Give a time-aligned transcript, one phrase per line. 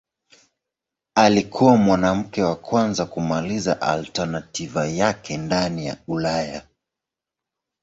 [1.15, 6.63] Alikuwa mwanamke wa kwanza kumaliza alternativa yake ndani ya Ulaya.